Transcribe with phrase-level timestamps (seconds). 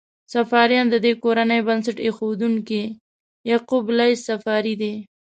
[0.33, 2.83] صفاریان: د دې کورنۍ بنسټ ایښودونکی
[3.51, 4.93] یعقوب لیث صفاري دی.